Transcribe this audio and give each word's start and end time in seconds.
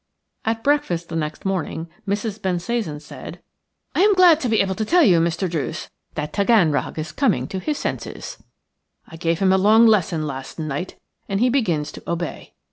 At 0.45 0.63
breakfast 0.63 1.09
the 1.09 1.15
next 1.15 1.45
morning 1.45 1.87
Mrs. 2.07 2.41
Bensasan 2.41 2.99
said:– 3.03 3.39
"I 3.93 4.01
am 4.01 4.15
glad 4.15 4.39
to 4.39 4.49
be 4.49 4.59
able 4.59 4.73
to 4.73 4.83
tell 4.83 5.03
you, 5.03 5.19
Mr. 5.19 5.47
Druce, 5.47 5.91
that 6.15 6.33
Taganrog 6.33 6.97
is 6.97 7.11
coming 7.11 7.45
to 7.49 7.59
his 7.59 7.77
senses. 7.77 8.39
I 9.07 9.15
gave 9.15 9.37
him 9.37 9.53
a 9.53 9.59
long 9.59 9.85
lesson 9.85 10.25
last 10.25 10.57
night, 10.57 10.95
and 11.29 11.39
he 11.39 11.49
begins 11.49 11.91
to 11.91 12.09
obey. 12.09 12.55